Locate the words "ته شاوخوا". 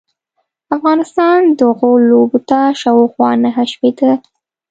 2.49-3.29